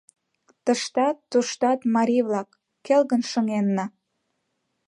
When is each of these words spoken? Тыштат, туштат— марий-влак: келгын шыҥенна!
Тыштат, 0.65 1.17
туштат— 1.31 1.79
марий-влак: 1.95 2.49
келгын 2.85 3.21
шыҥенна! 3.31 3.85